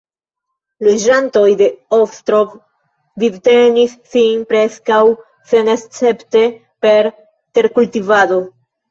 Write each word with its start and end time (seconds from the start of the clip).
Loĝantoj 0.85 1.49
de 1.57 1.65
Ostrov 1.97 2.55
vivtenis 3.23 3.93
sin 4.13 4.39
preskaŭ 4.53 4.97
senescepte 5.51 6.41
per 6.87 7.11
terkultivado. 7.59 8.41